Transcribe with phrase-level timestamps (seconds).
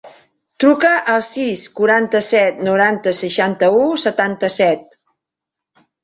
[0.61, 4.97] Truca al sis, quaranta-set, noranta, seixanta-u, setanta-set.